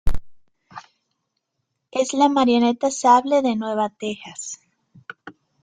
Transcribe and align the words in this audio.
Es 1.91 2.13
la 2.15 2.27
marioneta 2.27 2.89
sable 2.89 3.43
de 3.43 3.55
Nueva 3.55 3.89
Texas. 3.89 4.59